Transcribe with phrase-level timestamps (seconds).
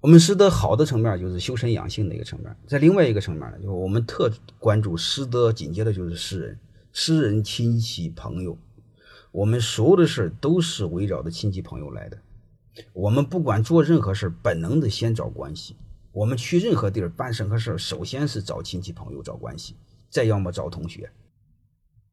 [0.00, 6.58] 我们师德好的层面就是修身养性的一个层面，在另外一个层面呢，就是我们特关注师德，紧接着就是师人、
[6.92, 8.56] 师人亲戚朋友，
[9.32, 12.18] 我们所有的事都是围绕着亲戚朋友来的。
[12.92, 15.74] 我们不管做任何事本能的先找关系。
[16.12, 19.74] 我们去任何地儿办任何事首先是找亲戚朋友、找关系，
[20.08, 21.10] 再要么找同学，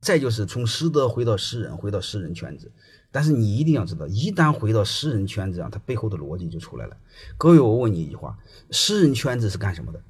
[0.02, 2.72] 再就是从师德回到师人，回到师人圈子。
[3.12, 6.98] 但是你一定要知道，一旦回到私人圈子啊，它背后的逻辑就出来了。
[7.38, 8.38] 各位，我问你一句话：
[8.72, 10.02] 私人圈子是干什么的？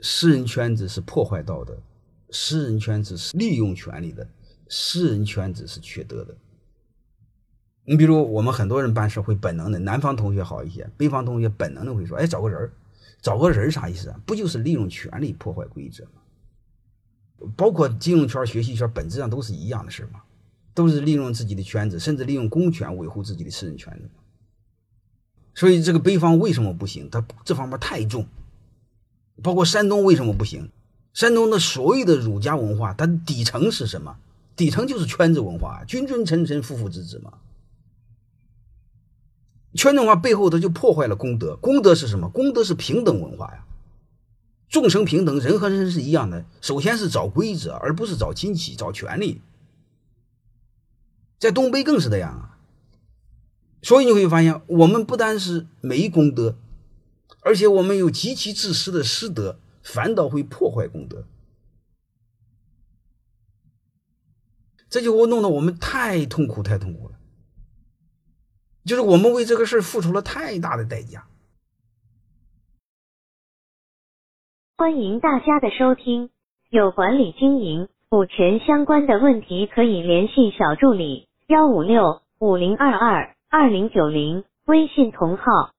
[0.00, 1.76] 私人圈子是破坏道德，
[2.30, 4.26] 私人圈子是利用权力的，
[4.68, 6.34] 私人圈子是缺德的。
[7.84, 12.72] 你比如我们很多人办事会本能的，南方同学好一些，北方同学本能的会说：“哎，找个人儿，
[13.20, 14.18] 找个人儿啥意思啊？
[14.24, 16.22] 不就是利用权力破坏规则吗？
[17.56, 20.20] 包括金融圈、学习圈，本质上都是一样的事嘛？”
[20.74, 24.10] 都是利用自己的圈子，甚至利用公权维护自己的私人圈子。
[25.54, 27.08] 所以这个北方为什么不行？
[27.10, 28.26] 它这方面太重。
[29.42, 30.70] 包括山东为什么不行？
[31.14, 34.18] 山东的所谓的儒家文化，它底层是什么？
[34.54, 37.32] 底层就是圈子文化，君君臣臣，父父子子嘛。
[39.72, 41.56] 圈子文化背后，它就破坏了公德。
[41.56, 42.28] 公德是什么？
[42.28, 43.64] 公德是平等文化呀，
[44.68, 46.44] 众生平等，人和人是一样的。
[46.60, 49.40] 首先是找规则，而不是找亲戚、找权力。
[51.38, 52.58] 在东北更是这样啊，
[53.82, 56.58] 所以你会发现，我们不单是没功德，
[57.40, 61.24] 而且我们有极其自私的私德，反倒会破坏功德。
[64.88, 67.18] 这就我弄得我们太痛苦，太痛苦了。
[68.84, 71.28] 就是我们为这个事付出了太大的代价。
[74.78, 76.28] 欢迎大家的收听，
[76.68, 77.88] 有管理经营。
[78.10, 85.70] 股权相关的问题可以联系小助理幺五六五零二二二零九零，微信同号。